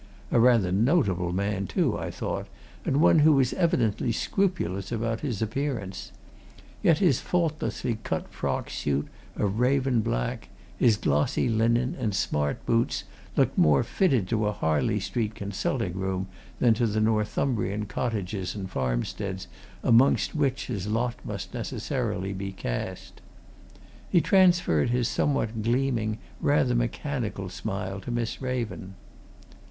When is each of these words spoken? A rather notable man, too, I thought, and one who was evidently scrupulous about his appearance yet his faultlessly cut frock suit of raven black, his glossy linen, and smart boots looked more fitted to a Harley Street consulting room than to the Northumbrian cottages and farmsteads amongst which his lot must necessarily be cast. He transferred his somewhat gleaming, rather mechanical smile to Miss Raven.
A 0.31 0.39
rather 0.39 0.71
notable 0.71 1.31
man, 1.31 1.67
too, 1.67 1.95
I 1.95 2.09
thought, 2.09 2.47
and 2.85 2.99
one 3.01 3.19
who 3.19 3.33
was 3.33 3.53
evidently 3.53 4.11
scrupulous 4.11 4.91
about 4.91 5.19
his 5.19 5.43
appearance 5.43 6.11
yet 6.81 6.97
his 6.97 7.19
faultlessly 7.21 7.99
cut 8.03 8.27
frock 8.29 8.71
suit 8.71 9.07
of 9.35 9.59
raven 9.59 10.01
black, 10.01 10.49
his 10.75 10.97
glossy 10.97 11.47
linen, 11.49 11.95
and 11.99 12.15
smart 12.15 12.65
boots 12.65 13.03
looked 13.37 13.59
more 13.59 13.83
fitted 13.83 14.27
to 14.29 14.47
a 14.47 14.51
Harley 14.51 14.99
Street 14.99 15.35
consulting 15.35 15.93
room 15.93 16.25
than 16.59 16.73
to 16.73 16.87
the 16.87 16.99
Northumbrian 16.99 17.85
cottages 17.85 18.55
and 18.55 18.71
farmsteads 18.71 19.47
amongst 19.83 20.33
which 20.33 20.65
his 20.65 20.87
lot 20.87 21.23
must 21.23 21.53
necessarily 21.53 22.33
be 22.33 22.51
cast. 22.51 23.21
He 24.09 24.19
transferred 24.19 24.89
his 24.89 25.07
somewhat 25.07 25.61
gleaming, 25.61 26.17
rather 26.39 26.73
mechanical 26.73 27.49
smile 27.49 27.99
to 28.01 28.09
Miss 28.09 28.41
Raven. 28.41 28.95